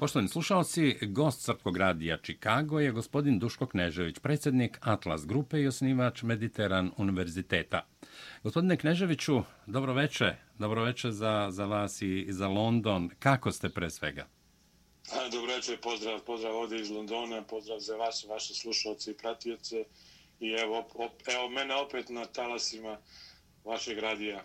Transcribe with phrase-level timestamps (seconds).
[0.00, 6.22] Poštovani slušalci, gost Srpkog radija Čikago je gospodin Duško Knežević, predsjednik Atlas grupe i osnivač
[6.22, 7.86] Mediteran univerziteta.
[8.42, 13.10] Gospodine Kneževiću, dobro veče, dobro veče za, za vas i za London.
[13.18, 14.26] Kako ste pre svega?
[15.32, 19.84] Dobro veče, pozdrav, pozdrav ovdje iz Londona, pozdrav za vas, vaše slušalce i pratioce.
[20.40, 22.96] I evo, op, evo mene opet na talasima
[23.64, 24.42] vašeg radija.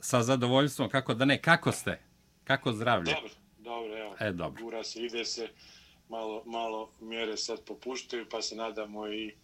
[0.00, 2.00] Sa zadovoljstvom, kako da ne, kako ste?
[2.44, 3.14] Kako zdravlje?
[3.14, 4.16] Dobro, dobro, evo.
[4.20, 4.64] E, dobro.
[4.64, 5.48] Gura se, ide se,
[6.08, 9.34] malo, malo mjere sad popuštaju, pa se nadamo i,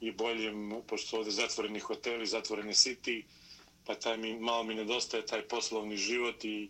[0.00, 3.22] i boljim, pošto su ovdje zatvoreni hoteli, zatvorene city,
[3.86, 6.68] pa taj mi, malo mi nedostaje taj poslovni život i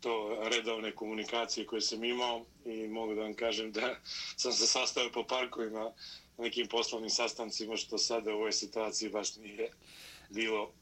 [0.00, 3.96] to redovne komunikacije koje sam imao i mogu da vam kažem da
[4.42, 5.92] sam se sastavio po parkovima
[6.38, 9.70] nekim poslovnim sastancima što sada u ovoj situaciji baš nije
[10.30, 10.72] bilo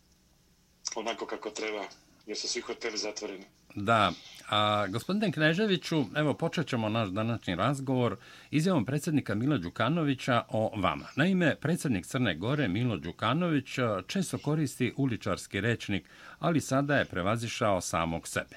[0.95, 1.85] onako kako treba
[2.27, 3.45] jer su svi hoteli zatvoreni.
[3.75, 4.13] Da,
[4.49, 8.17] a gospodine Kneževiću, evo počet ćemo naš današnji razgovor
[8.51, 11.07] izjavom predsjednika Mila Đukanovića o vama.
[11.17, 16.09] Naime, predsjednik Crne Gore Milo Đukanović e, često koristi uličarski rečnik,
[16.39, 18.57] ali sada je prevazišao samog sebe.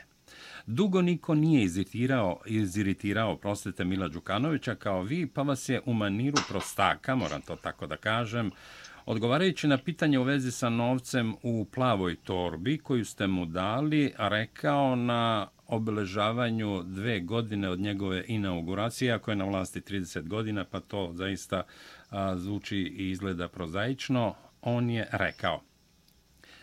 [0.65, 6.38] Dugo niko nije iziritirao, iziritirao prostite Mila Đukanovića kao vi, pa vas je u maniru
[6.49, 8.51] prostaka, moram to tako da kažem,
[9.05, 14.95] Odgovarajući na pitanje u vezi sa novcem u plavoj torbi koju ste mu dali, rekao
[14.95, 21.11] na obeležavanju dve godine od njegove inauguracije, ako je na vlasti 30 godina, pa to
[21.13, 21.63] zaista
[22.09, 25.61] a, zvuči i izgleda prozaično, on je rekao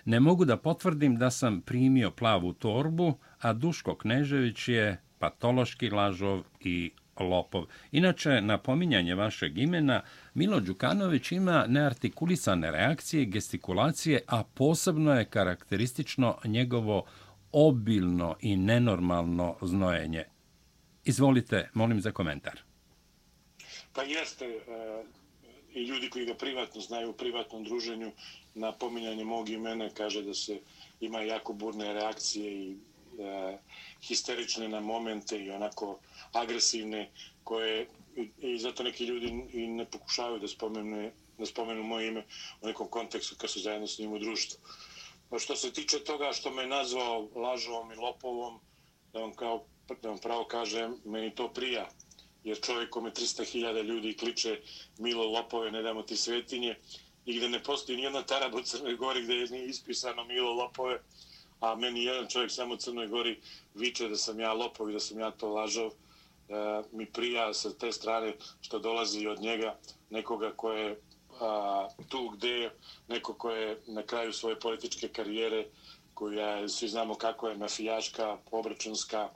[0.04, 6.42] Ne mogu da potvrdim da sam primio plavu torbu, a Duško Knežević je patološki lažov
[6.60, 7.64] i lopov.
[7.92, 10.02] Inače, na pominjanje vašeg imena,
[10.34, 17.04] Milo Đukanović ima neartikulisane reakcije, gestikulacije, a posebno je karakteristično njegovo
[17.52, 20.24] obilno i nenormalno znojenje.
[21.04, 22.60] Izvolite, molim za komentar.
[23.92, 25.04] Pa jeste, e,
[25.74, 28.12] i ljudi koji ga privatno znaju u privatnom druženju
[28.54, 30.60] na pominjanje mog imena kaže da se
[31.00, 32.76] ima jako burne reakcije i
[33.18, 33.58] e,
[34.02, 35.98] histerične na momente i onako
[36.32, 37.10] agresivne
[37.44, 37.88] koje
[38.38, 42.26] i, zato neki ljudi i ne pokušavaju da spomenu, da spomenu moje ime
[42.60, 44.60] u nekom kontekstu kad su zajedno s njim u društvu.
[45.30, 48.60] Pa što se tiče toga što me nazvao lažovom i lopovom,
[49.12, 49.64] da vam, kao,
[50.02, 51.88] da vam pravo kažem, meni to prija.
[52.44, 54.60] Jer čovjek kome 300.000 ljudi kliče
[54.98, 56.76] Milo Lopove, ne damo ti svetinje,
[57.24, 61.02] i gde ne postoji nijedna tarab u Crnoj Gori gde je nije ispisano Milo Lopove,
[61.60, 63.40] a meni jedan čovjek samo u Crnoj Gori
[63.74, 65.92] viče da sam ja lopov i da sam ja to lažao, e,
[66.92, 69.78] mi prija sa te strane što dolazi od njega
[70.10, 71.00] nekoga ko je
[71.40, 72.70] a, tu gde je
[73.08, 75.66] neko ko je na kraju svoje političke karijere
[76.14, 79.28] koja svi znamo kako je mafijaška, obračunska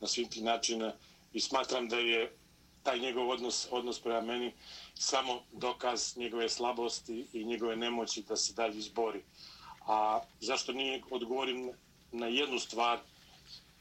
[0.00, 0.92] na svim ti načina
[1.32, 2.36] i smatram da je
[2.82, 4.52] taj njegov odnos, odnos prema meni
[4.94, 9.24] samo dokaz njegove slabosti i njegove nemoći da se dalje izbori.
[9.86, 11.72] A zašto nije odgovorim
[12.12, 12.98] na jednu stvar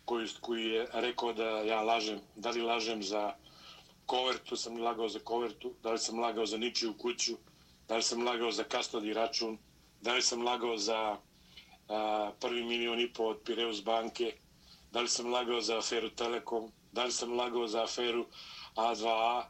[0.05, 3.33] koji, koji je rekao da ja lažem, da li lažem za
[4.05, 7.37] kovertu, sam lagao za kovertu, da li sam lagao za ničiju kuću,
[7.87, 9.57] da li sam lagao za kastodi račun,
[10.01, 11.17] da li sam lagao za
[11.89, 14.33] a, prvi milion i po od Pireus banke,
[14.91, 18.25] da li sam lagao za aferu Telekom, da li sam lagao za aferu
[18.75, 19.43] A2A,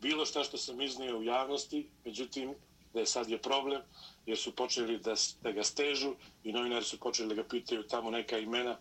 [0.00, 2.54] bilo šta što sam iznio u javnosti, međutim,
[2.92, 3.82] da je sad je problem,
[4.26, 6.14] jer su počeli da, da ga stežu
[6.44, 8.76] i novinari su počeli da ga pitaju tamo neka imena,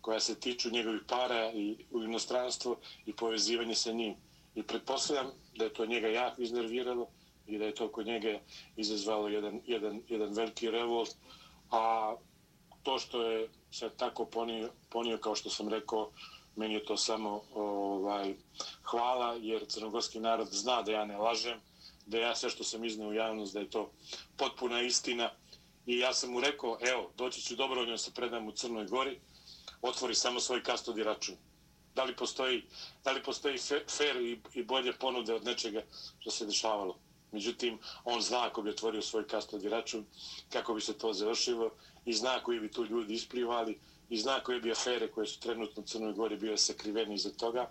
[0.00, 4.14] koja se tiču njegovih para i u inostranstvo i povezivanje sa njim.
[4.54, 7.06] I pretpostavljam da je to njega jako iznerviralo
[7.46, 8.40] i da je to kod njega
[8.76, 11.16] izazvalo jedan, jedan, jedan veliki revolt.
[11.70, 12.14] A
[12.82, 16.10] to što je se tako ponio, ponio kao što sam rekao,
[16.56, 18.34] meni je to samo ovaj
[18.82, 21.60] hvala jer crnogorski narod zna da ja ne lažem,
[22.10, 23.92] da ja sve što sam izneo u javnost da je to
[24.36, 25.30] potpuna istina.
[25.86, 29.20] I ja sam mu rekao, evo, doći ću dobrovoljno se predam u Crnoj Gori,
[29.82, 31.36] otvori samo svoj kastodi račun.
[31.94, 32.62] Da li postoji,
[33.04, 33.58] da li postoji
[33.96, 35.82] fair i, i bolje ponude od nečega
[36.20, 36.98] što se dešavalo.
[37.32, 40.06] Međutim, on zna ako bi otvorio svoj kastodi račun,
[40.52, 41.70] kako bi se to završilo
[42.04, 43.78] i zna koji bi tu ljudi isplivali
[44.10, 47.70] i zna koje bi afere koje su trenutno u Crnoj Gori bile sakriveni iza toga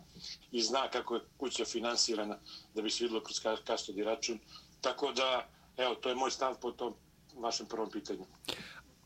[0.52, 2.38] i zna kako je kuća finansirana
[2.76, 4.40] da bi se videlo kroz kastodi račun.
[4.82, 5.48] Tako da,
[5.78, 6.94] evo, to je moj stav po tom
[7.36, 8.26] vašem prvom pitanju.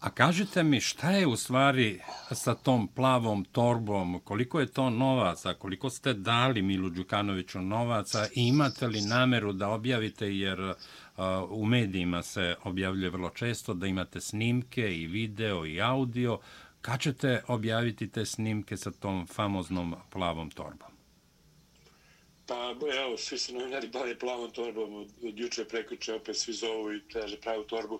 [0.04, 2.02] A kažite mi šta je u stvari
[2.32, 8.48] sa tom plavom torbom, koliko je to novaca, koliko ste dali Milu Đukanoviću novaca i
[8.48, 10.76] imate li nameru da objavite, jer uh,
[11.50, 16.40] u medijima se objavljuje vrlo često da imate snimke i video i audio,
[16.84, 20.92] kad ćete objaviti te snimke sa tom famoznom plavom torbom?
[22.48, 26.94] Pa evo, svi se novinari bave plavom torbom, od, od juče prekuče opet svi zovu
[26.94, 28.00] i traže pravu torbu.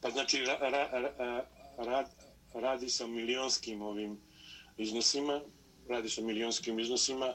[0.00, 0.88] Pa znači, ra, ra,
[1.18, 1.44] ra,
[1.78, 2.08] ra,
[2.54, 4.16] radi sa milionskim ovim
[4.76, 5.40] iznosima,
[5.88, 7.34] radi sa milionskim iznosima.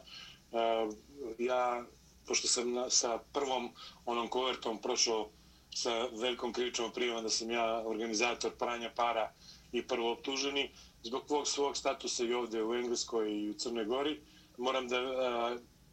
[0.51, 0.93] Uh,
[1.37, 1.85] ja,
[2.27, 3.69] pošto sam na, sa prvom
[4.05, 5.29] onom kovertom prošao
[5.75, 9.31] sa velikom krivičnom prijevom da sam ja organizator pranja para
[9.71, 10.71] i prvo optuženi,
[11.03, 14.21] zbog svog, svog statusa i ovdje u Engleskoj i u Crnoj Gori,
[14.57, 14.99] moram da,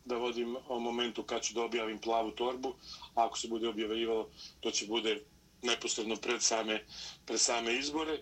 [0.05, 2.75] da vodim o momentu kad ću da objavim plavu torbu,
[3.15, 4.31] a ako se bude objavljivalo,
[4.61, 5.25] to će bude
[5.62, 6.85] neposredno pred same,
[7.26, 8.19] pred same izbore.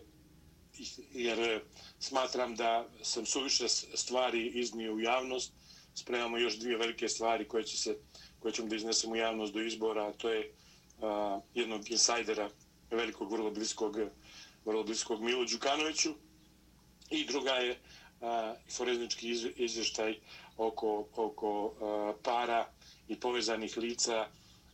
[1.12, 1.60] Jer e,
[1.98, 5.52] smatram da sam suviše stvari iznio u javnost.
[5.94, 7.98] Spremamo još dvije velike stvari koje, će se,
[8.40, 10.52] koje ćemo da iznesemo u javnost do izbora, a to je
[11.02, 12.50] a, jednog insajdera
[12.90, 13.96] velikog, vrlo bliskog,
[14.64, 16.14] vrlo bliskog Milo Đukanoviću
[17.10, 17.78] i druga je
[18.20, 20.16] a, foreznički izvještaj
[20.56, 22.66] oko, oko a, para
[23.08, 24.26] i povezanih lica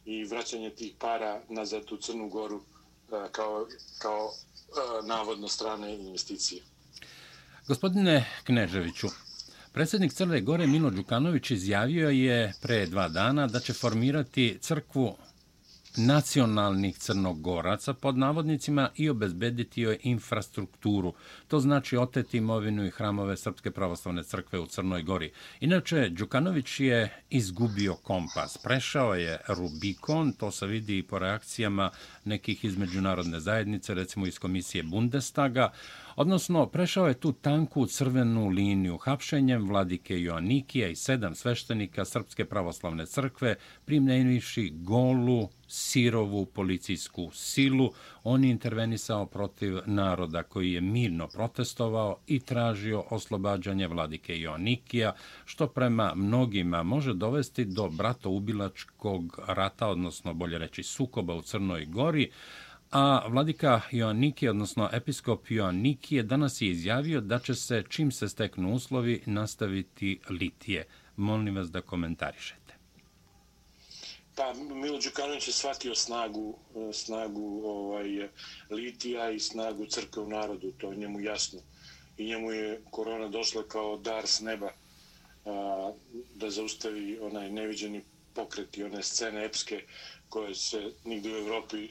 [0.04, 2.62] i vraćanje tih para nazad u Crnu Goru
[3.10, 3.66] a, kao,
[3.98, 4.32] kao
[4.68, 6.62] E, navodno strane investicije.
[7.68, 9.08] Gospodine Kneževiću,
[9.72, 15.16] predsjednik Crne Gore Milo Đukanović izjavio je pre dva dana da će formirati crkvu
[15.96, 21.14] nacionalnih crnogoraca pod navodnicima i obezbediti joj infrastrukturu.
[21.48, 25.32] To znači oteti imovinu i hramove Srpske pravoslavne crkve u Crnoj Gori.
[25.60, 28.58] Inače, Đukanović je izgubio kompas.
[28.58, 31.90] Prešao je Rubikon, to se vidi i po reakcijama
[32.24, 35.72] nekih iz međunarodne zajednice, recimo iz komisije Bundestaga.
[36.20, 43.06] Odnosno, prešao je tu tanku crvenu liniju hapšenjem vladike Joannikija i sedam sveštenika Srpske pravoslavne
[43.06, 43.54] crkve,
[43.84, 47.92] primljenivši golu sirovu policijsku silu.
[48.24, 55.12] On je intervenisao protiv naroda koji je mirno protestovao i tražio oslobađanje vladike Joannikija,
[55.44, 62.30] što prema mnogima može dovesti do bratoubilačkog rata, odnosno bolje reći sukoba u Crnoj Gori,
[62.90, 68.28] A vladika Joanniki, odnosno episkop Joanniki, je danas je izjavio da će se, čim se
[68.28, 70.86] steknu uslovi, nastaviti litije.
[71.16, 72.74] Molim vas da komentarišete.
[74.34, 76.58] Pa, Milo Đukanović je shvatio snagu,
[76.92, 78.28] snagu ovaj,
[78.70, 81.60] litija i snagu crkve u narodu, to je njemu jasno.
[82.18, 84.70] I njemu je korona došla kao dar s neba
[85.44, 85.92] a,
[86.34, 88.02] da zaustavi onaj neviđeni
[88.34, 89.82] pokret i one scene epske
[90.28, 91.88] koje se nigdje u Evropi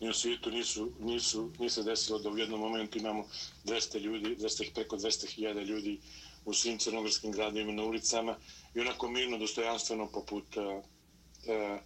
[0.00, 3.26] ni u svijetu nisu, nisu, nije se desilo da u jednom momentu imamo
[3.64, 6.00] 200 ljudi, 200, preko 200.000 ljudi
[6.44, 8.36] u svim crnogorskim gradovima na ulicama
[8.74, 11.78] i onako mirno, dostojanstveno poput uh, uh,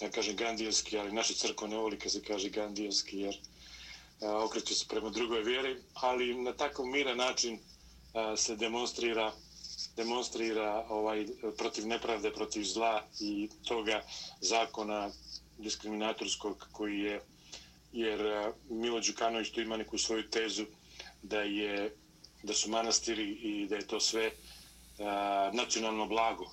[0.00, 3.36] ja kažem gandijski, ali naše crkva ne voli kad se kaže gandijski jer
[4.20, 9.32] uh, okreće se prema drugoj vjeri, ali na takav miran način uh, se demonstrira
[9.96, 11.26] demonstrira ovaj
[11.58, 14.02] protiv nepravde, protiv zla i toga
[14.40, 15.10] zakona
[15.58, 17.20] diskriminatorskog koji je
[17.92, 20.64] jer eh, Milo Đukanović tu ima neku svoju tezu
[21.22, 21.96] da je
[22.42, 24.30] da su manastiri i da je to sve
[24.98, 26.50] a, nacionalno blago.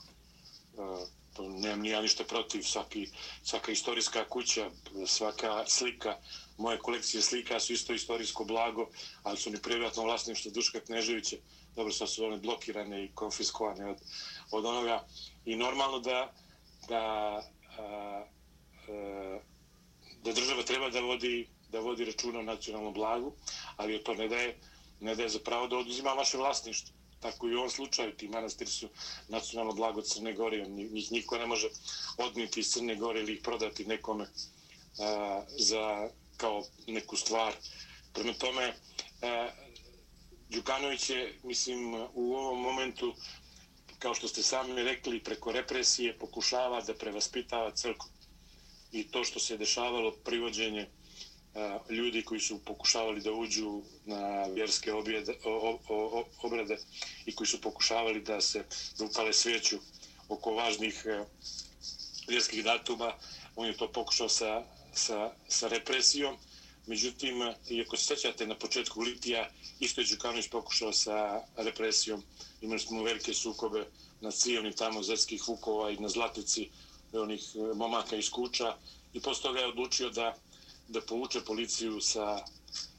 [0.77, 3.07] A, to nemam nija ništa protiv, svaki,
[3.43, 4.69] svaka istorijska kuća,
[5.07, 6.17] svaka slika,
[6.57, 8.89] moje kolekcije slika su isto istorijsko blago,
[9.23, 11.35] ali su ni privatno vlasništvo Duška Kneževića,
[11.75, 13.97] dobro sad su one blokirane i konfiskovane od,
[14.51, 15.07] od onoga.
[15.45, 16.33] I normalno da,
[16.87, 17.01] da
[17.77, 18.25] a,
[18.87, 19.39] a,
[20.25, 23.33] da država treba da vodi da vodi računa o nacionalnom blagu,
[23.77, 24.59] ali to ne daje,
[24.99, 26.93] ne daje za pravo da oduzima vaše vlasništvo.
[27.19, 28.89] Tako i u ovom slučaju, ti manastiri su
[29.27, 31.69] nacionalno blago Crne Gore, njih niko ne može
[32.17, 34.27] odniti iz Crne Gore ili ih prodati nekome
[34.99, 37.53] a, za kao neku stvar.
[38.13, 38.73] Prema tome,
[39.21, 39.49] a,
[40.49, 43.13] Đukanović je, mislim, u ovom momentu,
[43.99, 48.14] kao što ste sami rekli, preko represije pokušava da prevaspitava crkvu
[48.95, 50.87] i to što se dešavalo privođenje
[51.55, 56.77] a, ljudi koji su pokušavali da uđu na vjerske objede, o, o, o, obrade
[57.25, 58.63] i koji su pokušavali da se
[58.99, 59.79] upale sveću
[60.29, 61.25] oko važnih a,
[62.27, 63.13] vjerskih datuma,
[63.55, 66.37] on je to pokušao sa, sa, sa represijom.
[66.87, 67.35] Međutim,
[67.69, 69.49] iako se sećate na početku Litija,
[69.79, 72.23] isto je Đukanović pokušao sa represijom.
[72.61, 73.85] Imali smo velike sukobe
[74.21, 76.69] na cijelni tamo zetskih vukova i na Zlatici,
[77.21, 78.75] onih eh, momaka iz kuća
[79.13, 80.35] i posle toga je odlučio da,
[80.87, 82.45] da povuče policiju sa,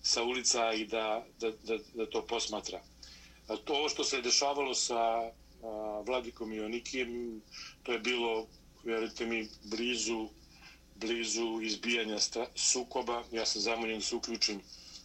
[0.02, 2.80] sa ulica i da, da, da, da to posmatra.
[3.48, 5.32] A to ovo što se je dešavalo sa a,
[6.06, 7.42] Vladikom i Onikijem,
[7.82, 8.46] to je bilo,
[8.84, 10.28] vjerujte mi, blizu,
[10.94, 13.22] blizu izbijanja stra, sukoba.
[13.32, 14.60] Ja sam zamoljen da se uključim,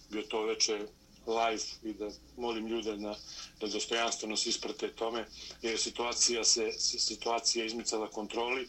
[0.10, 0.86] bio to veče
[1.28, 3.16] live i da molim ljude na,
[3.60, 5.26] da dostojanstveno se isprate tome,
[5.62, 8.68] jer situacija se situacija izmicala kontroli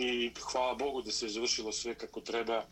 [0.00, 2.64] i hvala Bogu da se završilo sve kako treba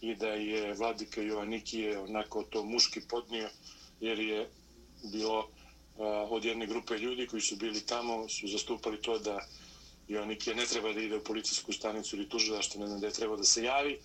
[0.00, 3.48] i da je vladika Jovanikije onako to muški podnio,
[4.00, 4.50] jer je
[5.12, 5.48] bilo uh,
[6.30, 9.40] od jedne grupe ljudi koji su bili tamo, su zastupali to da
[10.08, 13.36] Jovanikije ne treba da ide u policijsku stanicu ili tužilaštvo, ne znam da je treba
[13.36, 13.98] da se javi,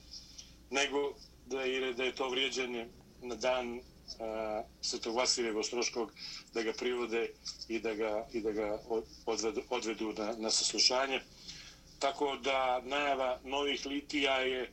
[0.69, 1.13] nego
[1.45, 2.87] da je, da je to vrijeđanje
[3.21, 3.79] na dan
[4.19, 6.11] a, Svetog Vasilija Ostroškog
[6.53, 7.29] da ga privode
[7.67, 8.79] i da ga, i da ga
[9.25, 11.21] odvedu, odvedu na, na saslušanje.
[11.99, 14.71] Tako da najava novih litija je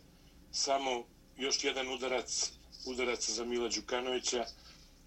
[0.52, 1.04] samo
[1.36, 2.52] još jedan udarac,
[2.86, 4.44] udarac za Mila Đukanovića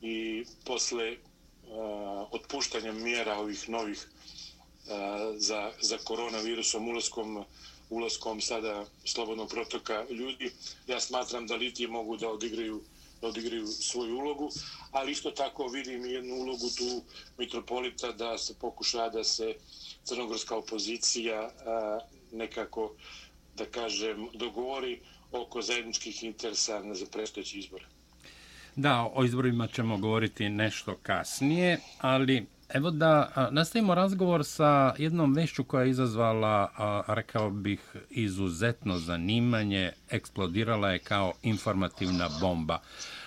[0.01, 1.17] i posle uh,
[2.31, 4.93] otpuštanja mjera ovih novih uh,
[5.37, 7.45] za, za koronavirusom ulaskom
[7.89, 10.51] ulaskom sada slobodnog protoka ljudi,
[10.87, 12.81] ja smatram da litije mogu da odigraju
[13.21, 14.49] da odigraju svoju ulogu,
[14.91, 17.03] ali isto tako vidim jednu ulogu tu
[17.37, 19.55] mitropolita da se pokuša da se
[20.05, 21.49] crnogorska opozicija
[22.31, 22.91] nekako,
[23.55, 24.99] da kažem, dogovori
[25.31, 27.85] oko zajedničkih interesa za predstojeći izbore.
[28.75, 35.63] Da, o izborima ćemo govoriti nešto kasnije, ali evo da nastavimo razgovor sa jednom vešću
[35.63, 36.69] koja je izazvala,
[37.07, 42.79] rekao bih, izuzetno zanimanje, eksplodirala je kao informativna bomba.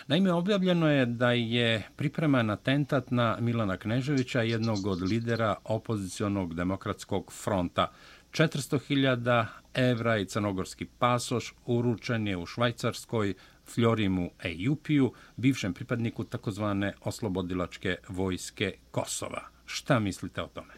[0.06, 7.32] Naime, objavljeno je da je pripreman atentat na Milana Kneževića, jednog od lidera opozicionog demokratskog
[7.32, 7.90] fronta.
[8.32, 13.34] 400.000 evra i crnogorski pasoš uručen je u Švajcarskoj
[13.74, 19.48] Florimu Ejupiju, bivšem pripadniku takozvane oslobodilačke vojske Kosova.
[19.66, 20.74] Šta mislite o tome?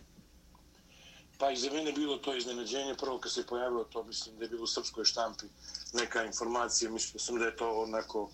[1.39, 2.95] Pa i za mene bilo to iznenađenje.
[3.01, 5.47] Prvo kad se pojavilo to, mislim da je bilo u srpskoj štampi
[5.95, 6.91] neka informacija.
[6.91, 8.31] Mislim sam da je to onako,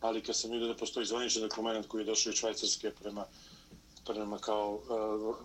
[0.00, 3.24] ali kad sam vidio da postoji zvaničan dokument koji je došao iz Švajcarske prema,
[4.06, 5.36] prema kao uh,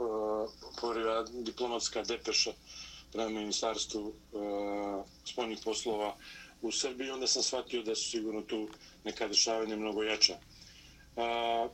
[0.84, 2.52] uh, diplomatska depeša
[3.12, 6.16] prema ministarstvu uh, spolnih poslova
[6.62, 8.68] u Srbiji, onda sam shvatio da su sigurno tu
[9.04, 10.38] neka dešavanja mnogo jača.
[11.16, 11.72] Uh,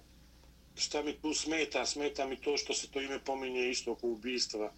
[0.76, 1.86] šta mi tu smeta?
[1.86, 4.72] Smeta mi to što se to ime pominje isto oko ubistva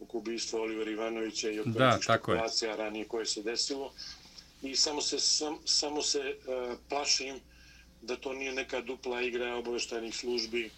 [0.00, 3.92] oko ubistva Oliver Ivanovića i oko da, špekulacija ranije koje se desilo.
[4.62, 7.40] I samo se, sam, samo se uh, plašim
[8.02, 10.70] da to nije neka dupla igra obaveštajnih službi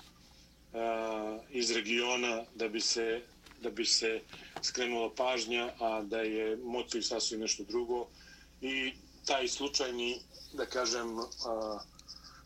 [0.72, 3.22] uh, iz regiona da bi se
[3.62, 4.20] da bi se
[4.62, 8.08] skrenula pažnja, a da je motiv sasvim nešto drugo.
[8.62, 8.94] I
[9.26, 10.20] taj slučajni,
[10.52, 11.78] da kažem, a,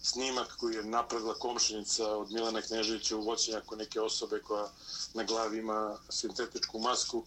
[0.02, 4.68] snimak koji je napravila komšinica od Milana Kneževića u voćenjaku neke osobe koja
[5.14, 7.24] na glavi ima sintetičku masku,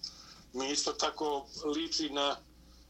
[0.53, 2.35] mi isto tako liči na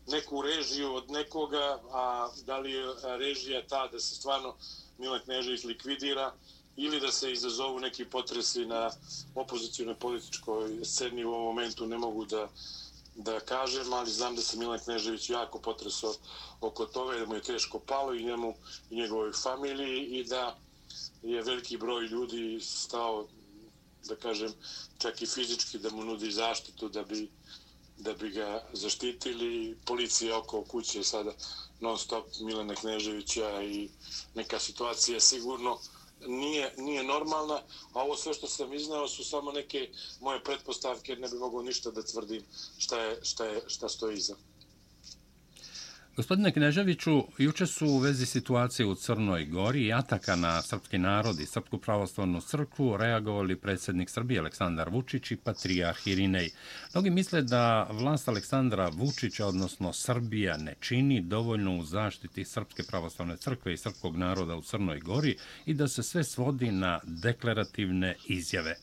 [0.07, 4.55] neku režiju od nekoga, a da li je režija ta da se stvarno
[4.97, 6.33] Milan Knežević likvidira,
[6.75, 8.91] ili da se izazovu neki potresi na
[9.35, 12.49] opozicijalnoj političkoj sceni u ovom momentu ne mogu da
[13.19, 16.13] da kažem, ali znam da se Milan Knežević jako potresao
[16.61, 18.53] oko toga da mu je teško palo i njemu
[18.89, 20.59] i njegovoj familiji i da
[21.21, 23.27] je veliki broj ljudi stao
[24.03, 24.53] da kažem
[24.97, 27.29] čak i fizički da mu nudi zaštitu da bi
[27.97, 29.77] da bi ga zaštitili.
[29.85, 31.33] Policija oko kuće sada
[31.79, 33.89] non stop Milana Kneževića i
[34.33, 35.77] neka situacija sigurno
[36.27, 37.61] nije, nije normalna,
[37.93, 39.89] a ovo sve što sam iznao su samo neke
[40.21, 42.43] moje pretpostavke, ne bi mogao ništa da tvrdim
[42.77, 44.35] šta, je, šta, je, šta stoji iza.
[46.19, 51.39] Gospodine Kneževiću, juče su u vezi situacije u Crnoj Gori i ataka na srpski narod
[51.39, 56.49] i Srpsku pravoslavnu crkvu reagovali predsjednik Srbije Aleksandar Vučić i patrijarh Irinej.
[56.93, 63.37] Mnogi misle da vlast Aleksandra Vučića, odnosno Srbija, ne čini dovoljno u zaštiti Srpske pravoslavne
[63.37, 68.75] crkve i Srpskog naroda u Crnoj Gori i da se sve svodi na deklarativne izjave.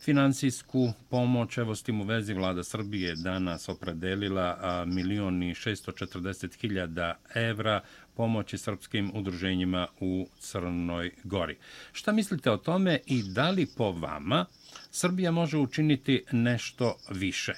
[0.00, 7.80] Financijsku pomoć, evo s tim u vezi vlada Srbije danas opredelila milioni 640 hiljada evra
[8.14, 11.58] pomoći srpskim udruženjima u Crnoj Gori.
[11.92, 14.46] Šta mislite o tome i da li po vama
[14.90, 17.54] Srbija može učiniti nešto više?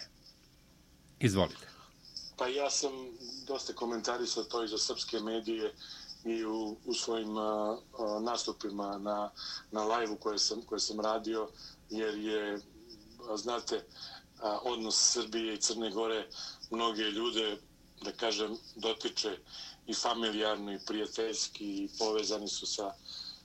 [1.21, 1.69] Izvolite.
[2.37, 2.91] Pa ja sam
[3.47, 5.73] dosta komentarisao to i za srpske medije
[6.25, 9.31] i u, u svojim a, a, nastupima na,
[9.71, 11.49] na live-u koje sam, koje sam radio
[11.93, 12.61] jer je,
[13.37, 13.85] znate,
[14.63, 16.29] odnos Srbije i Crne Gore
[16.71, 17.57] mnoge ljude,
[18.03, 19.39] da kažem, dotiče
[19.87, 22.93] i familijarno i prijateljski i povezani su sa,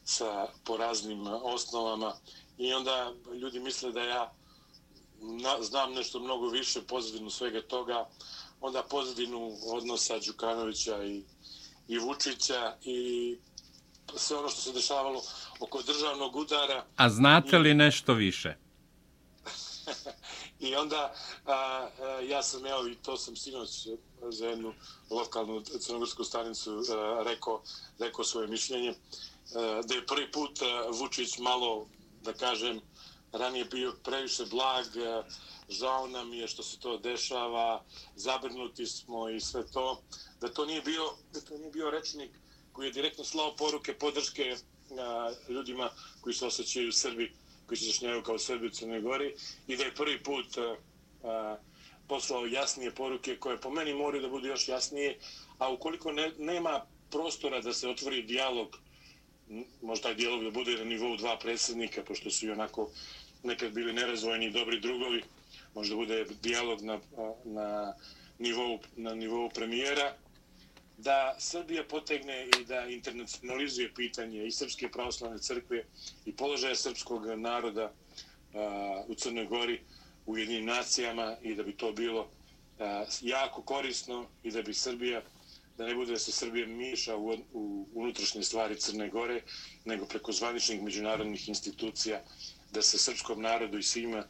[0.06, 2.14] sa po raznim osnovama.
[2.58, 4.34] I onda ljudi misle da ja
[5.20, 8.06] na, znam nešto mnogo više pozadinu svega toga,
[8.62, 11.24] onda pozadinu odnosa Đukanovića i,
[11.88, 13.38] i Vučića i
[14.16, 15.24] sve ono što se dešavalo
[15.60, 16.86] oko državnog udara.
[16.96, 18.56] A znate li nešto više?
[20.60, 21.14] I onda
[21.46, 23.88] a, a, ja sam, evo, i to sam sinoć
[24.30, 24.74] za jednu
[25.10, 27.62] lokalnu crnogorsku stanicu a, rekao,
[28.00, 31.88] rekao svoje mišljenje, a, da je prvi put a, Vučić malo,
[32.24, 32.82] da kažem,
[33.32, 35.24] ranije bio previše blag, a,
[35.70, 37.84] žao nam je što se to dešava,
[38.16, 40.02] zabrnuti smo i sve to,
[40.42, 42.32] da to nije bio, da to nije bio rečnik
[42.78, 44.56] koji je direktno slao poruke podrške
[45.00, 45.90] a, ljudima
[46.22, 47.32] koji se osjećaju u Srbiji
[47.66, 49.34] koji se zašnjaju kao Srbi u Crnoj Gori
[49.68, 50.76] i da je prvi put a,
[51.24, 51.58] a,
[52.08, 55.18] poslao jasnije poruke koje po meni moraju da budu još jasnije,
[55.58, 58.78] a ukoliko ne, nema prostora da se otvori dijalog,
[59.82, 62.90] možda taj dijalog da bude na nivou dva predsjednika, pošto su i onako
[63.44, 65.24] nekad bili nerazvojni i dobri drugovi,
[65.74, 67.00] možda bude dijalog na,
[67.46, 67.94] na,
[68.40, 70.14] nivou, na nivou premijera,
[70.98, 75.86] da Srbija potegne i da internacionalizuje pitanje i Srpske pravoslavne crkve
[76.26, 77.94] i položaja srpskog naroda
[78.54, 79.82] a, u Crnoj Gori
[80.26, 82.30] u jednim nacijama i da bi to bilo
[82.80, 85.22] a, jako korisno i da bi Srbija
[85.78, 89.42] da ne bude da se Srbija miša u, u unutrašnje stvari Crne Gore,
[89.86, 92.24] nego preko zvaničnih međunarodnih institucija,
[92.72, 94.24] da se srpskom narodu i svima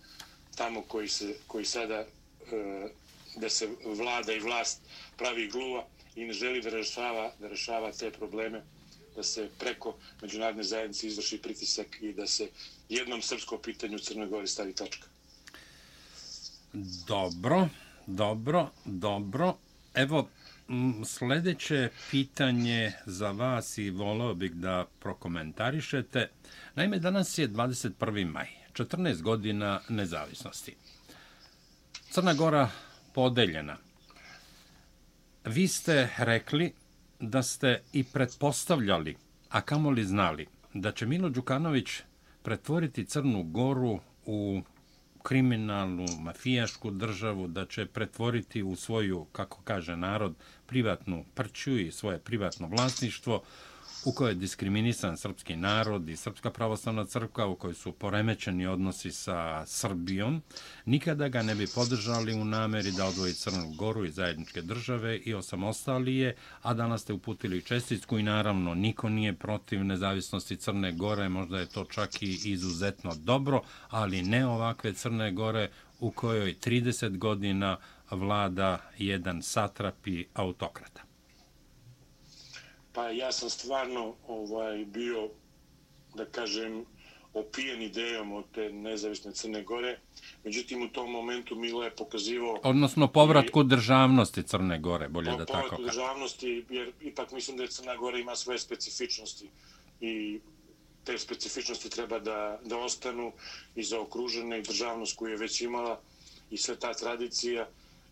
[0.56, 2.08] tamo koji, se, koji sada, e,
[3.36, 4.82] da se vlada i vlast
[5.18, 8.62] pravi gluva, i ne želi da rešava, da rešava te probleme,
[9.16, 12.50] da se preko međunarodne zajednice izvrši pritisak i da se
[12.90, 15.08] jednom srpsko pitanje u Crnoj Gori stavi tačka.
[17.08, 17.68] Dobro,
[18.08, 19.58] dobro, dobro.
[19.94, 20.30] Evo,
[21.06, 26.30] sljedeće pitanje za vas i voleo bih da prokomentarišete.
[26.76, 28.32] Naime, danas je 21.
[28.32, 30.76] maj, 14 godina nezavisnosti.
[32.12, 32.70] Crna Gora
[33.14, 33.87] podeljena.
[35.46, 36.74] Vi ste rekli
[37.20, 39.16] da ste i pretpostavljali,
[39.50, 41.90] a kamoli znali, da će Milo Đukanović
[42.44, 44.62] pretvoriti Crnu Goru u
[45.24, 52.20] kriminalnu, mafijašku državu, da će pretvoriti u svoju, kako kaže narod, privatnu prću i svoje
[52.20, 53.44] privatno vlasništvo,
[54.06, 59.12] u kojoj je diskriminisan srpski narod i Srpska pravoslavna crkva, u kojoj su poremećeni odnosi
[59.12, 60.42] sa Srbijom,
[60.86, 65.34] nikada ga ne bi podržali u nameri da odvoji Crnu Goru i zajedničke države i
[65.34, 71.30] osamostali je, a danas ste uputili čestitku i naravno niko nije protiv nezavisnosti Crne Gore,
[71.30, 77.18] možda je to čak i izuzetno dobro, ali ne ovakve Crne Gore u kojoj 30
[77.18, 77.78] godina
[78.12, 81.07] vlada jedan satrapi autokrata.
[82.98, 85.30] Pa ja sam stvarno ovaj bio,
[86.16, 86.86] da kažem,
[87.34, 90.00] opijen idejom od te nezavisne Crne Gore.
[90.44, 92.60] Međutim, u tom momentu Milo je pokazivao...
[92.64, 95.86] Odnosno povratku i, državnosti Crne Gore, bolje da tako kažem.
[95.86, 99.50] Državnosti, jer ipak mislim da je Crna Gora ima svoje specifičnosti
[100.02, 100.40] i
[101.04, 103.32] te specifičnosti treba da, da ostanu
[103.76, 106.00] i za okružene i državnost koju je već imala
[106.52, 107.68] i sve ta tradicija.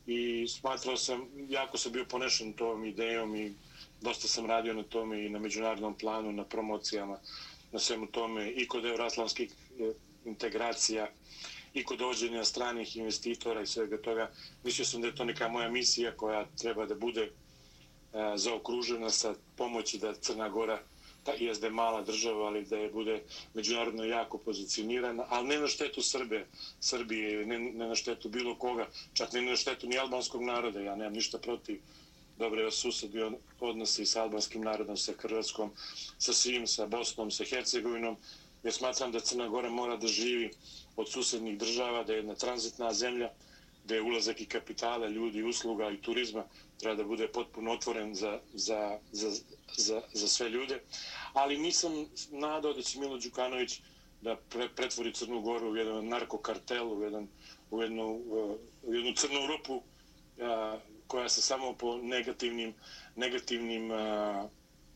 [0.07, 3.53] I smatrao sam, jako sam bio ponešen tom idejom i
[4.05, 7.19] dosta sam radio na tome i na međunarodnom planu, na promocijama,
[7.71, 9.93] na svemu tome i kod euroatlanskih e,
[10.25, 11.07] integracija
[11.73, 14.29] i kod dođenja stranih investitora i svega toga.
[14.63, 17.31] Mislio sam da je to neka moja misija koja treba da bude e,
[18.35, 20.79] zaokružena sa pomoći da Crna Gora
[21.23, 23.21] ta jezde mala država, ali da je bude
[23.53, 26.45] međunarodno jako pozicionirana, ali ne na štetu Srbe,
[26.79, 30.95] Srbije, ne, ne na štetu bilo koga, čak ne na štetu ni albanskog naroda, ja
[30.95, 31.79] nemam ništa protiv
[32.37, 33.19] dobre susedi
[33.59, 35.71] odnosi sa albanskim narodom, sa Hrvatskom,
[36.17, 38.17] sa svim, sa Bosnom, sa Hercegovinom,
[38.63, 40.51] jer smatram da Crna Gora mora da živi
[40.95, 43.29] od susednih država, da je jedna tranzitna zemlja,
[43.85, 46.43] da je ulazak i kapitala, ljudi, usluga i turizma
[46.79, 49.31] treba da bude potpuno otvoren za, za, za,
[49.77, 50.81] za, za sve ljude.
[51.33, 53.79] Ali nisam nadao da će Milo Đukanović
[54.21, 57.27] da pre, pretvori Crnu Goru u jedan narkokartel, u, jedan,
[57.71, 58.21] u, jednu,
[58.83, 59.81] u jednu crnu rupu
[61.07, 62.73] koja se samo po negativnim
[63.15, 63.95] negativnim a,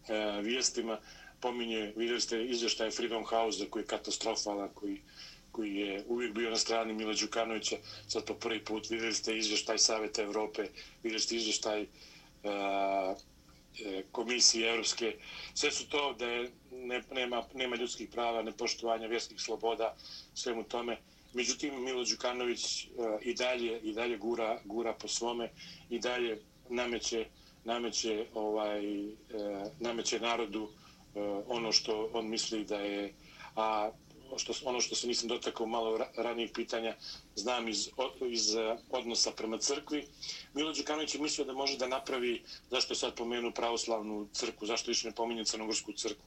[0.09, 0.99] a, vijestima
[1.39, 5.01] pominje, vidjeli ste izvještaj Freedom House koji je katastrofala, koji,
[5.51, 7.75] koji je uvijek bio na strani Mila Đukanovića,
[8.07, 10.67] sad po prvi put vidjeli ste izvještaj Saveta Evrope,
[11.03, 11.85] vidjeli ste izvještaj
[12.43, 13.15] a,
[13.85, 15.15] e, komisije evropske,
[15.53, 19.95] sve su to da je, ne, nema, nema ljudskih prava, nepoštovanja vjerskih sloboda,
[20.33, 20.97] svemu tome.
[21.33, 22.87] Međutim, Milo Đukanović e,
[23.21, 25.51] i dalje i dalje gura gura po svome
[25.89, 27.25] i dalje nameće
[27.63, 29.13] nameće ovaj e,
[29.79, 30.69] nameće narodu
[31.15, 33.13] e, ono što on misli da je
[33.55, 33.91] a
[34.37, 36.95] što, ono što se nisam dotakao malo ranijih pitanja,
[37.35, 37.89] znam iz,
[38.29, 38.55] iz
[38.89, 40.07] odnosa prema crkvi.
[40.53, 44.91] Milo Đukanović je mislio da može da napravi, zašto je sad pomenu pravoslavnu crkvu, zašto
[44.91, 46.25] više ne pominje crnogorsku crkvu.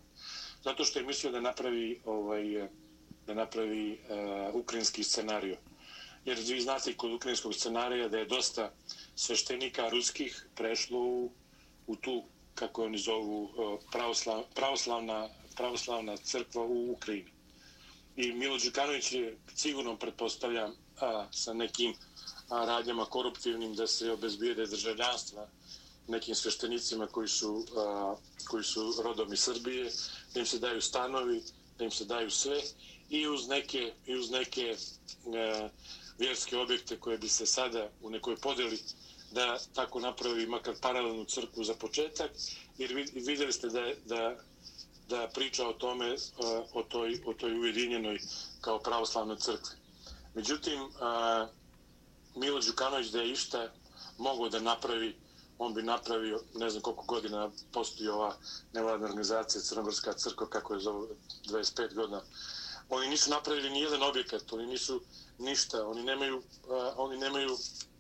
[0.64, 2.68] Zato što je mislio da napravi, ovaj,
[3.26, 5.56] da napravi uh, ukrajinski scenariju.
[6.24, 8.72] Jer vi znate kod ukrajinskog scenarija da je dosta
[9.14, 11.30] sveštenika ruskih prešlo u,
[11.86, 17.30] u tu, kako oni zovu, e, pravoslav, pravoslavna, pravoslavna crkva u Ukrajini
[18.16, 21.94] i Milo Đukanović je sigurno pretpostavlja a, sa nekim
[22.48, 25.48] a, radnjama koruptivnim da se obezbijede državljanstva
[26.08, 28.16] nekim sveštenicima koji su, a,
[28.48, 29.90] koji su rodom iz Srbije,
[30.34, 31.42] da im se daju stanovi,
[31.78, 32.60] da im se daju sve
[33.12, 34.76] i uz neke, i uz neke
[35.34, 35.68] e,
[36.18, 38.78] vjerske objekte koje bi se sada u nekoj podeli
[39.30, 42.30] da tako napravi makar paralelnu crkvu za početak,
[42.78, 44.36] jer vidjeli ste da, da
[45.08, 46.16] da priča o tome, e,
[46.72, 48.18] o toj, o toj ujedinjenoj
[48.60, 49.76] kao pravoslavnoj crkvi.
[50.34, 50.88] Međutim, e,
[52.34, 53.72] Milo Đukanović da je išta
[54.18, 55.16] mogao da napravi,
[55.58, 58.36] on bi napravio, ne znam koliko godina postoji ova
[58.72, 61.08] nevladna organizacija Crnogorska crkva, kako je zove
[61.50, 62.22] 25 godina.
[62.92, 65.00] Oni nisu napravili ni jedan objekat, oni nisu
[65.38, 66.42] ništa, oni nemaju, uh,
[66.96, 67.56] oni nemaju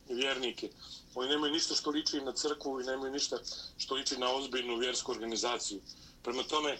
[0.08, 0.70] vjernike.
[1.14, 3.38] Oni nemaju ništa što liči na crkvu i nemaju ništa
[3.76, 5.80] što liči na ozbiljnu vjersku organizaciju.
[6.22, 6.78] Prema tome,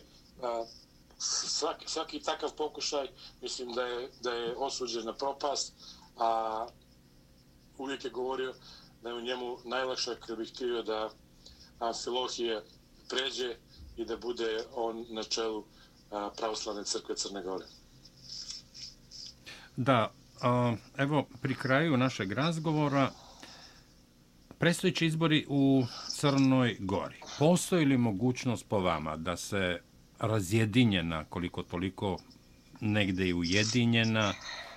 [1.19, 3.09] svaki, svaki takav pokušaj
[3.41, 5.73] mislim da je, da je osuđen na propast,
[6.17, 6.67] a
[7.79, 8.55] uvijek je govorio
[9.03, 11.11] da je u njemu najlakše kada bih htio da
[11.79, 12.65] Amfilohije
[13.09, 13.57] pređe
[13.97, 15.65] i da bude on na čelu
[16.37, 17.67] pravoslavne crkve Crne Gore.
[19.77, 20.11] Da,
[20.97, 23.11] evo pri kraju našeg razgovora
[24.63, 27.17] Prestojići izbori u Crnoj Gori.
[27.39, 29.79] Postoji li mogućnost po vama da se
[30.19, 32.19] razjedinjena, koliko toliko
[32.81, 34.33] negde i ujedinjena,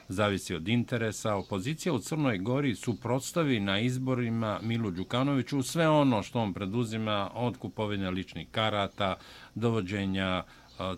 [0.07, 1.35] zavisi od interesa.
[1.35, 7.57] Opozicija u Crnoj Gori suprotstavi na izborima Milu Đukanoviću sve ono što on preduzima od
[7.57, 9.15] kupovine ličnih karata,
[9.55, 10.43] dovođenja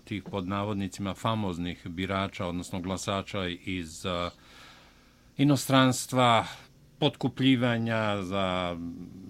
[0.03, 4.05] tih pod navodnicima famoznih birača, odnosno glasača iz
[5.37, 6.45] inostranstva,
[6.99, 8.77] potkupljivanja za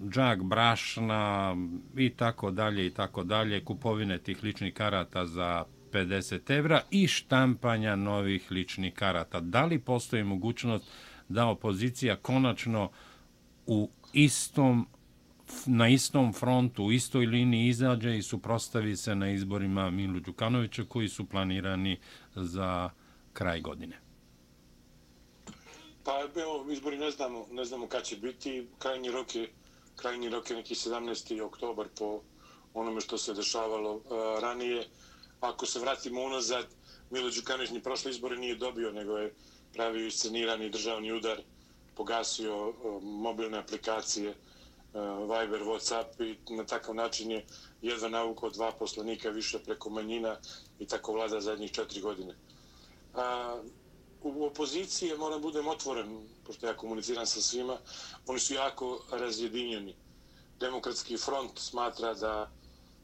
[0.08, 1.56] džak brašna
[1.96, 7.96] i tako dalje i tako dalje, kupovine tih ličnih karata za 50 evra i štampanja
[7.96, 9.40] novih ličnih karata.
[9.40, 10.84] Da li postoji mogućnost
[11.28, 12.90] da opozicija konačno
[13.66, 14.86] u istom
[15.66, 21.08] na istom frontu, u istoj liniji izađe i suprostavi se na izborima Milu Đukanovića koji
[21.08, 21.98] su planirani
[22.34, 22.90] za
[23.32, 24.00] kraj godine?
[26.04, 28.66] Pa evo, izbori ne znamo, ne znamo kad će biti.
[28.78, 29.48] Krajnji rok je,
[29.96, 31.42] krajnji rok je neki 17.
[31.42, 32.20] oktobar po
[32.74, 34.02] onome što se dešavalo uh,
[34.40, 34.86] ranije.
[35.40, 36.66] Ako se vratimo unazad,
[37.10, 39.34] Milo Đukanović ni prošle izbore nije dobio, nego je
[39.74, 41.40] pravio iscenirani državni udar,
[41.94, 44.36] pogasio uh, mobilne aplikacije uh,
[44.94, 47.46] E, Viber, Whatsapp i na takav način je
[47.82, 50.36] jedan navukao dva poslanika više preko manjina
[50.78, 52.34] i tako vlada zadnjih četiri godine.
[53.14, 53.64] Uh,
[54.22, 57.78] u opoziciji, moram budem otvoren, pošto ja komuniciram sa svima,
[58.26, 59.94] oni su jako razjedinjeni.
[60.60, 62.50] Demokratski front smatra da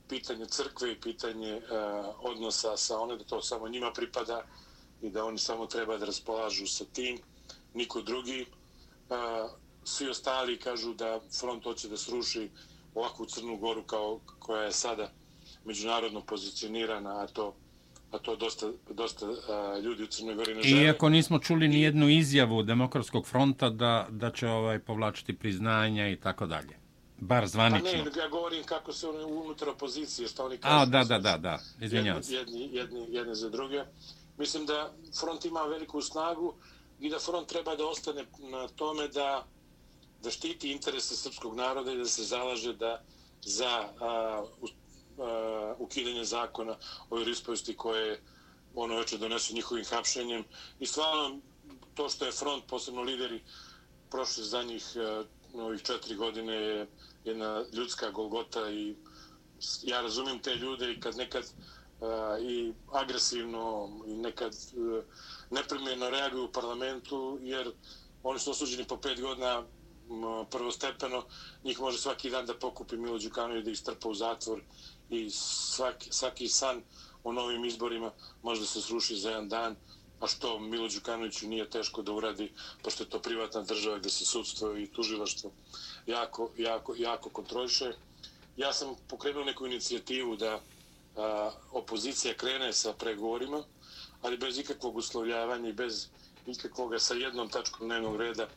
[0.09, 4.43] pitanje crkve i pitanje a, odnosa sa one, da to samo njima pripada
[5.03, 7.19] i da oni samo treba da raspolažu sa tim,
[7.75, 8.47] niko drugi.
[9.09, 9.51] Uh,
[9.85, 12.51] svi ostali kažu da front hoće da sruši
[12.95, 15.11] ovakvu Crnu Goru kao, koja je sada
[15.65, 17.55] međunarodno pozicionirana, a to
[18.15, 20.83] a to dosta, dosta a, ljudi u Crnoj Gori ne žele.
[20.83, 26.17] Iako nismo čuli ni jednu izjavu Demokratskog fronta da, da će ovaj povlačiti priznanja i
[26.17, 26.79] tako dalje.
[27.19, 27.91] Bar zvanično.
[27.91, 30.75] Pa ne, ja govorim kako se oni unutar opozicije, što oni kažu.
[30.75, 32.35] A, da, da, da, da, izvinjavam se.
[32.35, 33.85] Jedni, jedni, jedni za druge.
[34.39, 36.55] Mislim da front ima veliku snagu
[37.01, 39.47] i da front treba da ostane na tome da
[40.25, 43.03] da štiti interese srpskog naroda i da se zalaže da
[43.43, 44.69] za a, uh,
[45.79, 46.77] ukidanje zakona
[47.11, 48.21] o vjerispovesti koje
[48.75, 50.45] ono već donesu njihovim hapšenjem.
[50.81, 51.39] I stvarno
[51.95, 53.43] to što je front, posebno lideri,
[54.11, 54.85] prošli za njih
[55.55, 56.87] ovih četiri godine je
[57.25, 58.95] jedna ljudska golgota i
[59.83, 61.45] ja razumijem te ljude i kad nekad
[62.01, 65.03] a, i agresivno i nekad e,
[65.51, 67.73] neprimjerno reaguju u parlamentu jer
[68.23, 69.63] oni su osuđeni po pet godina
[70.51, 71.25] prvostepeno,
[71.65, 74.61] njih može svaki dan da pokupi Milo Đukanović da ih strpa u zatvor
[75.11, 76.83] i svaki, svaki san
[77.25, 78.13] o novim izborima
[78.43, 79.77] može da se sruši za jedan dan,
[80.21, 84.25] a što Milo Đukanoviću nije teško da uradi, pošto je to privatna država gde se
[84.25, 85.53] sudstvo i tužilaštvo
[86.07, 87.93] jako, jako, jako kontroliše.
[88.57, 90.61] Ja sam pokrenuo neku inicijativu da
[91.17, 93.65] a, opozicija krene sa pregovorima,
[94.23, 96.09] ali bez ikakvog uslovljavanja i bez
[96.47, 98.49] ikakvog sa jednom tačkom dnevnog reda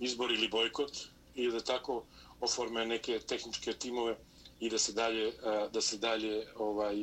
[0.00, 0.92] izbor ili bojkot
[1.34, 2.04] i da tako
[2.40, 4.16] oforme neke tehničke timove
[4.60, 5.32] i da se dalje,
[5.72, 6.96] da se dalje ovaj,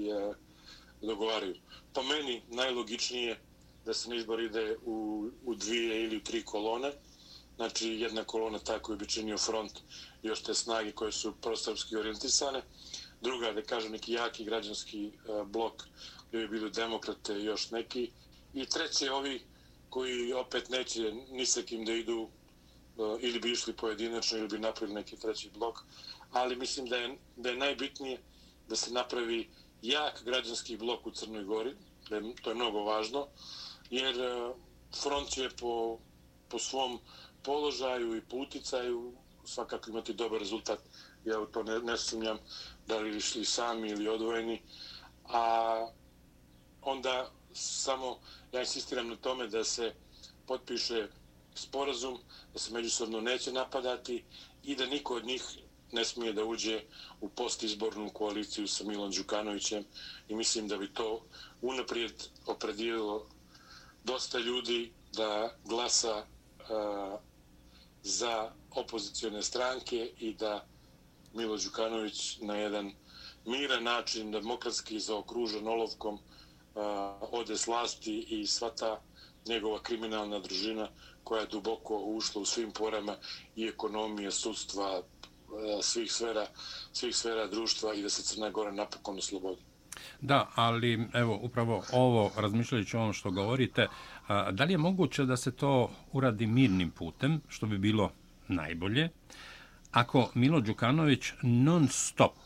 [1.02, 1.56] dogovaraju.
[1.94, 3.40] Po meni najlogičnije
[3.86, 6.92] da se na izbor ide u, u dvije ili u tri kolone.
[7.56, 9.72] Znači jedna kolona ta koju bi činio front
[10.24, 12.62] još te snage koje su prosrpski orijentisane.
[13.22, 15.12] Druga, da kažem, neki jaki građanski
[15.46, 15.84] blok
[16.30, 18.12] gdje bi bili demokrate i još neki.
[18.54, 19.42] I treći ovi
[19.90, 22.30] koji opet neće ni sa kim da idu
[22.98, 25.80] E, ili bi išli pojedinačno ili bi napravili neki treći blok.
[26.32, 28.22] Ali mislim da je, da je najbitnije
[28.70, 29.50] da se napravi
[29.82, 31.76] jak građanski blok u Crnoj Gori.
[32.10, 33.28] da To je mnogo važno.
[33.90, 34.54] Jer e,
[35.02, 35.98] front će po,
[36.50, 37.00] po svom
[37.44, 39.14] položaju i po uticaju
[39.46, 40.80] svakako imati dobar rezultat.
[41.26, 42.38] Ja u to ne, ne sumnjam
[42.88, 44.62] da li išli sami ili odvojeni.
[45.26, 45.88] A
[46.82, 48.20] onda samo
[48.52, 49.94] ja insistiram na tome da se
[50.48, 51.08] potpiše
[51.58, 52.18] sporazum,
[52.54, 54.24] da se međusobno neće napadati
[54.64, 55.44] i da niko od njih
[55.92, 56.82] ne smije da uđe
[57.22, 59.86] u postizbornu koaliciju sa Milan Đukanovićem.
[60.28, 61.26] I mislim da bi to
[61.62, 62.14] unaprijed
[62.46, 63.28] opredijelo
[64.04, 66.26] dosta ljudi da glasa
[66.70, 67.18] a,
[68.04, 70.66] za opozicione stranke i da
[71.34, 72.92] Milo Đukanović na jedan
[73.46, 76.20] miran način, demokratski zaokružen olovkom,
[76.76, 79.02] a, ode s vlasti i sva ta
[79.46, 80.90] njegova kriminalna družina
[81.28, 83.16] koja je duboko ušla u svim porama
[83.56, 86.46] i ekonomije, sudstva, e, svih sfera,
[86.94, 89.62] svih sfera društva i da se Crna Gora napokon oslobodi.
[90.22, 93.88] Da, ali evo, upravo ovo, razmišljajući o ovom što govorite,
[94.28, 98.12] a, da li je moguće da se to uradi mirnim putem, što bi bilo
[98.48, 99.10] najbolje,
[99.92, 102.38] ako Milo Đukanović non stop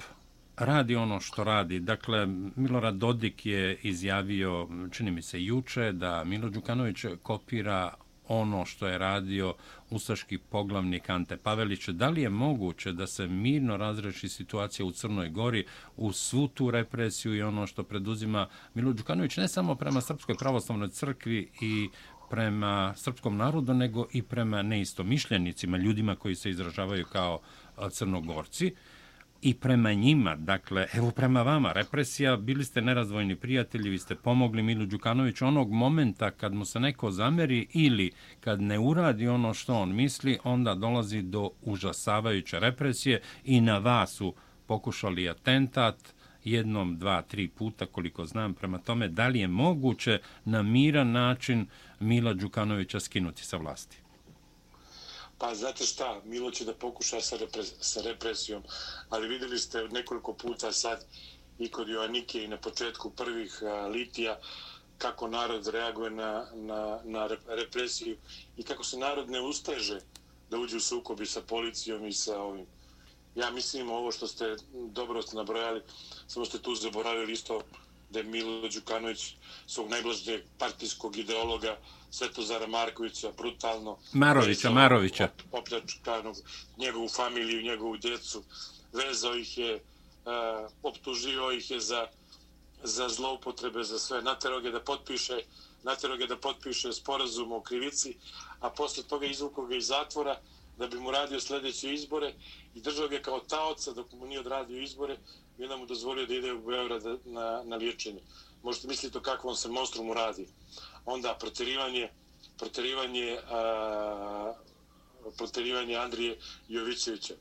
[0.58, 1.80] radi ono što radi.
[1.80, 7.94] Dakle, Milorad Dodik je izjavio, čini mi se juče, da Milo Đukanović kopira
[8.32, 9.54] ono što je radio
[9.90, 11.88] ustaški poglavnik Ante Pavelić.
[11.90, 15.66] Da li je moguće da se mirno razreši situacija u Crnoj Gori
[15.98, 20.90] u svu tu represiju i ono što preduzima Milo Đukanović ne samo prema Srpskoj pravoslavnoj
[20.90, 21.90] crkvi i
[22.30, 27.40] prema srpskom narodu, nego i prema neistomišljenicima, ljudima koji se izražavaju kao
[27.92, 28.76] crnogorci
[29.42, 34.64] i prema njima, dakle, evo prema vama, represija, bili ste nerazvojni prijatelji, vi ste pomogli
[34.64, 39.76] Milu Đukanoviću onog momenta kad mu se neko zameri ili kad ne uradi ono što
[39.76, 44.34] on misli, onda dolazi do užasavajuće represije i na vas su
[44.68, 50.64] pokušali atentat jednom, dva, tri puta, koliko znam, prema tome, da li je moguće na
[50.64, 51.66] miran način
[52.00, 54.01] Mila Đukanovića skinuti sa vlasti?
[55.42, 58.64] Pa znate šta, Milo će da pokuša sa, repre, sa represijom,
[59.10, 61.06] ali videli ste nekoliko puta sad
[61.60, 64.40] i kod Joannike i na početku prvih a, litija
[64.98, 68.18] kako narod reaguje na, na, na represiju
[68.58, 70.00] i kako se narod ne usteže
[70.50, 72.66] da uđe u sukobi sa policijom i sa ovim.
[73.36, 75.82] Ja mislim ovo što ste dobro ste nabrojali,
[76.28, 77.62] samo ste tu zaboravili isto
[78.12, 79.36] da je Milo Đukanović
[79.68, 81.78] svog najblažnjeg partijskog ideologa
[82.12, 85.30] Svetozara Markovića brutalno Marovića, Marovića.
[85.52, 86.36] opljačkanog
[86.78, 88.44] njegovu familiju, njegovu djecu.
[88.94, 89.82] Vezao ih je uh,
[90.84, 92.08] optužio ih je za
[92.84, 94.22] za zloupotrebe, za sve.
[94.22, 95.42] Nateroge da potpiše
[95.84, 98.16] nateroge da potpiše sporazum o krivici
[98.60, 100.40] a posle toga izvukao ga iz zatvora
[100.78, 102.34] da bi mu radio sljedeće izbore
[102.76, 105.18] i držao ga kao taoca dok mu nije odradio izbore
[105.62, 108.22] i onda mu dozvolio da ide u Beograd na, na liječenje.
[108.64, 110.48] Možete misliti o kakvom se monstrumu radi.
[111.06, 112.10] Onda proterivanje,
[112.58, 114.54] proterivanje, a,
[115.38, 117.34] proterivanje Andrije Jovićevića,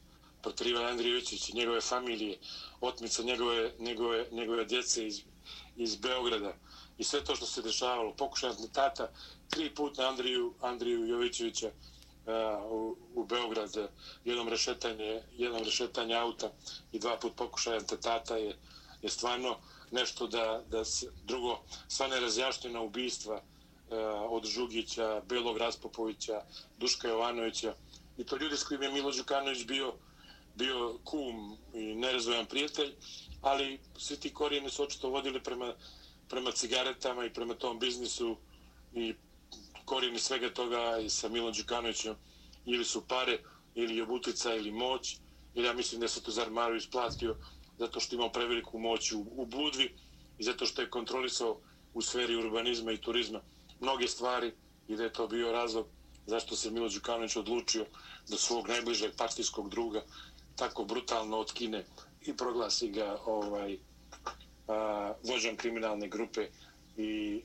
[0.42, 2.38] proterivanje Andrije Jovićevića, njegove familije,
[2.80, 5.20] otmica njegove, njegove, njegove djece iz,
[5.76, 6.54] iz Beograda
[6.98, 8.14] i sve to što se dešavalo.
[8.14, 9.10] Pokušaj atentata,
[9.50, 11.70] tri puta Andriju, Andriju Jovićevića,
[12.30, 13.90] E, u, u Beograd
[14.24, 16.50] jednom rešetanje, jednom rešetanje auta
[16.92, 18.56] i dva put pokušaj atentata je,
[19.02, 19.56] je stvarno
[19.90, 26.42] nešto da, da se, drugo, sva nerazjašnjena ubistva e, od Žugića, Belog Raspopovića,
[26.78, 27.74] Duška Jovanovića
[28.18, 29.94] i to ljudi s kojim je Milo Đukanović bio,
[30.54, 32.94] bio kum i nerazvojan prijatelj,
[33.42, 35.74] ali svi ti korijeni su očito vodili prema,
[36.28, 38.36] prema cigaretama i prema tom biznisu
[38.94, 39.14] i
[39.90, 42.14] korijeni svega toga i sa Milom Đukanovićem
[42.66, 43.38] ili su pare,
[43.74, 45.16] ili je butica, ili moć.
[45.54, 47.36] Ili ja mislim da se to Zarmarović platio
[47.78, 49.94] zato što imao preveliku moć u, u Budvi
[50.38, 51.58] i zato što je kontrolisao
[51.94, 53.40] u sferi urbanizma i turizma
[53.80, 54.52] mnoge stvari
[54.88, 55.86] i da je to bio razlog
[56.26, 57.86] zašto se Milo Đukanović odlučio
[58.28, 60.04] da svog najbližeg partijskog druga
[60.56, 61.84] tako brutalno otkine
[62.22, 63.78] i proglasi ga ovaj
[64.68, 66.48] a, vođom kriminalne grupe
[66.96, 67.42] i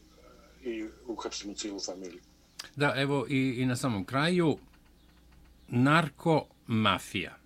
[0.65, 2.34] i uhapsimo cijelu familiju.
[2.75, 4.57] Da, evo i, i na samom kraju,
[5.67, 7.37] narkomafija.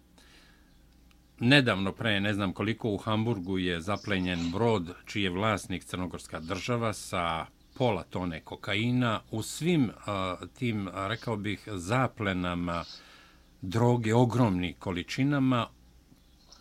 [1.39, 6.93] Nedavno pre, ne znam koliko, u Hamburgu je zaplenjen brod čiji je vlasnik Crnogorska država
[6.93, 7.45] sa
[7.77, 9.21] pola tone kokaina.
[9.31, 12.83] U svim a, tim, rekao bih, zaplenama
[13.61, 15.67] droge ogromnih količinama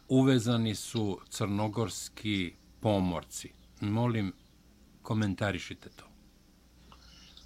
[0.08, 3.50] uvezani su crnogorski pomorci.
[3.80, 4.32] Molim,
[5.02, 6.04] komentarišite to.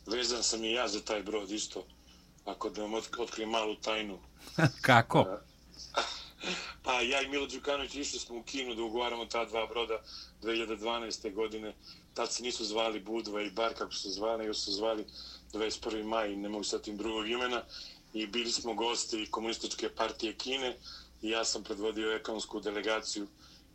[0.06, 1.84] Vezan sam i ja za taj brod isto.
[2.44, 4.18] Ako da vam otkrijem malu tajnu.
[4.88, 5.26] Kako?
[6.84, 10.02] Pa ja i Milo Đukanović išli smo u Kinu da ugovaramo ta dva broda
[10.42, 11.34] 2012.
[11.34, 11.74] godine.
[12.14, 15.06] Tad se nisu zvali Budva i Bar kako su zvali, nego su zvali
[15.52, 16.04] 21.
[16.04, 17.62] maj, ne mogu sad tim drugog imena.
[18.12, 20.76] I bili smo gosti komunističke partije Kine
[21.22, 23.26] i ja sam predvodio ekonomsku delegaciju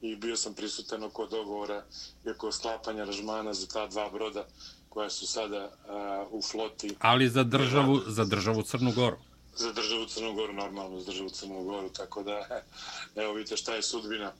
[0.01, 1.85] i bio sam prisutan oko dogovora
[2.25, 4.47] i oko sklapanja ražmana za ta dva broda
[4.97, 6.95] koja su sada uh, u floti.
[6.99, 9.17] Ali za državu, za državu Crnu Goru
[9.55, 12.62] za državu Crnu Goru, normalno za državu Crnu Goru, tako da,
[13.21, 14.33] evo vidite šta je sudbina.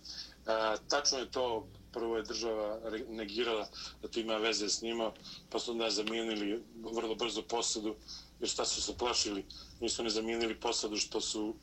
[0.48, 3.68] A, tačno je to, prvo je država negirala
[4.02, 5.12] da to ima veze s njima,
[5.50, 6.64] pa su onda zamijenili
[6.96, 7.96] vrlo brzo posadu,
[8.40, 9.46] jer šta su se plašili,
[9.80, 11.56] nisu ne zamijenili posadu što su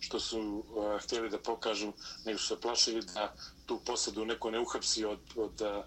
[0.00, 0.64] što su
[1.00, 1.92] htjeli da pokažu,
[2.24, 3.34] nego su se plašili da
[3.66, 5.84] tu posadu neko ne uhapsi od, od, od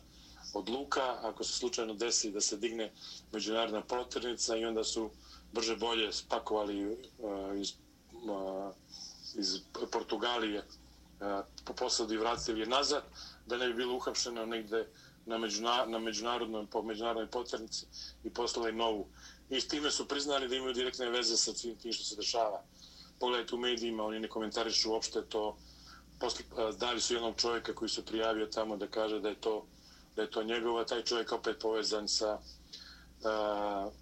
[0.59, 2.91] luka, ako se slučajno desi da se digne
[3.31, 5.09] međunarodna poternica i onda su
[5.51, 6.97] brže bolje spakovali uh,
[7.55, 7.73] iz,
[8.11, 8.73] uh,
[9.35, 9.59] iz
[9.91, 13.03] Portugalije uh, po posadu i vratili je nazad,
[13.45, 14.87] da ne bi bilo uhapšeno negde
[15.25, 17.85] na, međuna, na međunarodnoj, po međunarodnoj poternici
[18.23, 19.07] i poslali novu.
[19.49, 22.63] I s time su priznali da imaju direktne veze sa tim što se dešava.
[23.19, 25.57] Pogledajte u medijima, oni ne komentarišu uopšte to.
[26.19, 29.65] Posle, uh, dali su jednog čovjeka koji se prijavio tamo da kaže da je to
[30.15, 33.93] da je to njegova, taj čovjek opet povezan sa uh,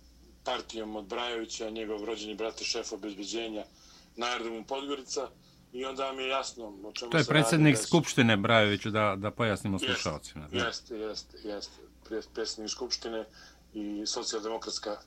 [0.43, 3.65] partijom od Brajovića, njegov rođeni brat i šef obezbeđenja
[4.15, 5.29] na aerodromu Podgorica
[5.73, 9.31] i onda mi je jasno o čemu To je predsjednik radi, Skupštine Brajoviću, da, da
[9.31, 10.47] pojasnimo slušalcima.
[10.51, 11.77] Jeste, jeste, jeste.
[12.33, 13.25] Predsjednik Skupštine
[13.73, 14.97] i socijaldemokratska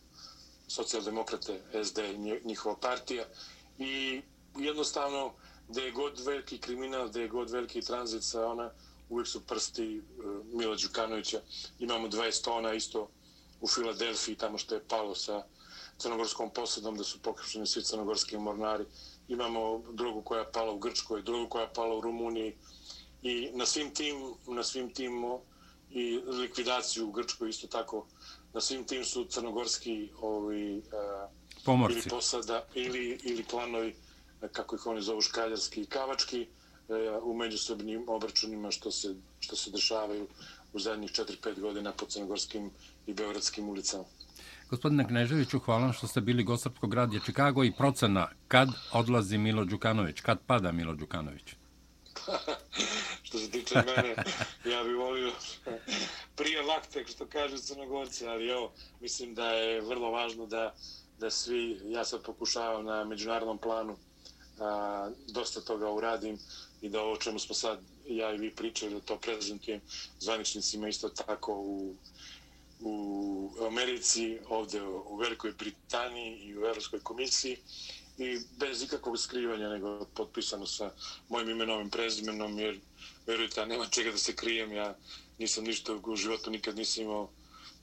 [0.68, 1.98] socijaldemokrate SD,
[2.44, 3.24] njihova partija.
[3.78, 4.22] I
[4.58, 5.32] jednostavno,
[5.68, 8.70] gde je god veliki kriminal, gde je god veliki tranzit sa ona,
[9.08, 11.40] uvijek su prsti uh, Mila Đukanovića.
[11.78, 13.08] Imamo 20 tona isto
[13.60, 15.44] u Filadelfiji, tamo što je palo sa
[15.98, 18.84] crnogorskom posadom, da su pokršeni svi crnogorski mornari.
[19.28, 22.56] Imamo drugu koja je pala u Grčkoj, drugu koja je pala u Rumuniji.
[23.22, 25.12] I na svim tim, na svim tim
[25.90, 28.06] i likvidaciju u Grčkoj isto tako,
[28.52, 30.82] na svim tim su crnogorski ovi,
[31.66, 33.96] uh, ili posada, ili, ili klanovi,
[34.52, 36.65] kako ih oni zovu, škaljarski i kavački, uh,
[37.22, 40.26] u međusobnim obračunima što se, što se dešavaju
[40.72, 42.70] u zadnjih 4-5 godina po crnogorskim
[43.06, 44.04] i beogradskim ulicama.
[44.70, 49.64] Gospodine Kneževiću, hvala što ste bili gost Srpskog radija Čikago i procena kad odlazi Milo
[49.64, 51.54] Đukanović, kad pada Milo Đukanović?
[53.22, 54.14] što se tiče mene,
[54.64, 55.32] ja bih volio
[56.36, 60.74] prije vaktek, što kaže Crnogorci, ali evo, mislim da je vrlo važno da,
[61.18, 63.96] da svi, ja sad pokušavam na međunarodnom planu,
[64.60, 66.38] a, dosta toga uradim
[66.80, 69.80] i da ovo čemu smo sad ja i vi pričali, da to prezentujem
[70.20, 71.94] zvaničnicima isto tako u
[72.80, 77.56] u Americi, ovdje u Velikoj Britaniji i u Evropskoj komisiji.
[78.18, 80.90] I bez ikakvog skrivanja, nego potpisano sa
[81.28, 82.80] mojim imenom i prezimenom, jer
[83.26, 84.96] verujte, nema čega da se krijem, ja
[85.38, 87.30] nisam ništa u životu, nikad nisam imao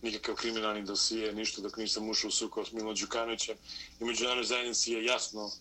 [0.02, 3.58] nikakav kriminalni dosije, ništa dok nisam ušao u suko s Milo Đukanovićem.
[4.00, 5.52] I međunarodnoj zajednici je jasno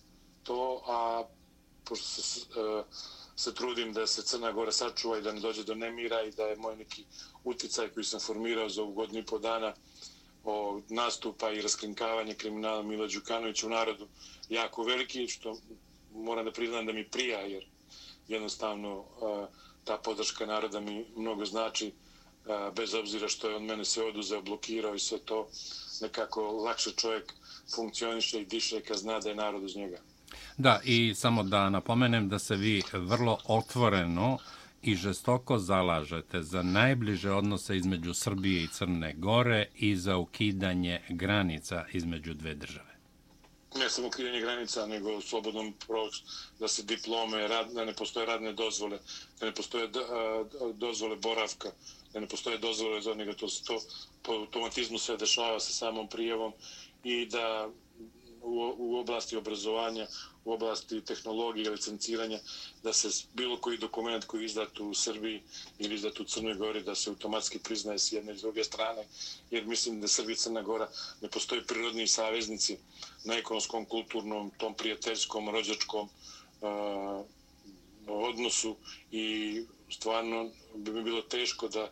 [0.43, 1.27] to, a
[1.93, 2.83] pošto se e,
[3.35, 6.43] se trudim da se Crna Gora sačuva i da ne dođe do nemira i da
[6.43, 7.05] je moj neki
[7.43, 9.73] uticaj koji sam formirao za ovu godinu i po dana
[10.43, 14.07] o nastupa i raskrinkavanje kriminala Mila Đukanovića u narodu
[14.49, 15.57] jako veliki, što
[16.13, 17.67] moram da priznam da mi prija, jer
[18.27, 19.45] jednostavno e,
[19.83, 21.91] ta podrška naroda mi mnogo znači, e,
[22.75, 25.47] bez obzira što je on mene sve oduzeo, blokirao i sve to,
[26.01, 27.33] nekako lakše čovjek
[27.75, 30.01] funkcioniše i diše kad zna da je narod uz njega.
[30.57, 34.37] Da, i samo da napomenem da se vi vrlo otvoreno
[34.81, 41.85] i žestoko zalažete za najbliže odnose između Srbije i Crne Gore i za ukidanje granica
[41.93, 42.93] između dve države.
[43.75, 46.21] Ne samo ukidanje granica, nego slobodnom proč,
[46.59, 48.99] da se diplome, rad, da ne postoje radne dozvole,
[49.39, 49.89] da ne postoje
[50.73, 51.69] dozvole boravka,
[52.13, 53.79] da ne postoje dozvole za njega, to, to
[54.21, 56.53] po automatizmu sve dešava sa samom prijevom
[57.03, 57.69] i da
[58.41, 60.07] u, u oblasti obrazovanja,
[60.45, 62.39] u oblasti tehnologije, licenciranja,
[62.83, 65.41] da se bilo koji dokument koji je izdat u Srbiji
[65.79, 69.05] ili izdat u Crnoj Gori, da se automatski priznaje s jedne i s druge strane,
[69.51, 70.89] jer mislim da Srbija i Crna Gora
[71.21, 72.77] ne postoji prirodni saveznici
[73.23, 76.09] na ekonomskom, kulturnom, tom prijateljskom, rođačkom
[76.61, 77.25] uh,
[78.07, 78.75] odnosu
[79.11, 81.87] i stvarno bi mi bilo teško da,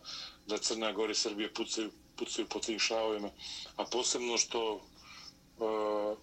[0.46, 3.30] da Crna Gora i Srbija pucaju, pucaju po tim šavovima,
[3.76, 6.18] a posebno što uh,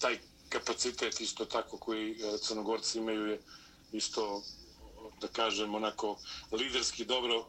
[0.00, 3.40] taj kapacitet isto tako koji e, Crnogorci imaju je
[3.92, 4.42] isto
[5.20, 6.18] da kažem onako
[6.52, 7.46] liderski dobro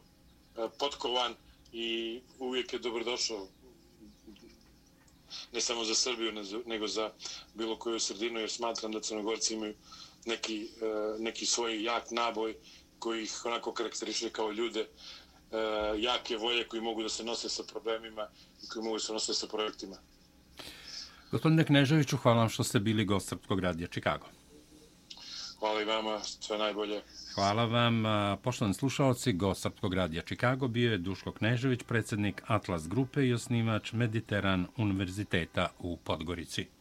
[0.57, 1.35] e, potkovan
[1.71, 3.47] i uvijek je dobrodošao
[5.51, 6.31] ne samo za Srbiju
[6.65, 7.11] nego za
[7.53, 9.75] bilo koju sredinu jer smatram da Crnogorci imaju
[10.25, 10.67] neki, e,
[11.19, 12.55] neki svoj jak naboj
[12.99, 14.89] koji ih onako karakteriše kao ljude
[15.97, 18.29] jake volje koji mogu da se nose sa problemima
[18.63, 19.97] i koji mogu da se nose sa projektima.
[21.31, 24.25] Gospodine Kneževiću, hvala vam što ste bili gost Srpskog radija Čikago.
[25.59, 27.01] Hvala i vama, sve najbolje.
[27.35, 28.03] Hvala vam.
[28.43, 33.93] Poštovani slušalci, gost Srpskog radija Čikago bio je Duško Knežević, predsjednik Atlas Grupe i osnivač
[33.93, 36.78] Mediteran Univerziteta u Podgorici.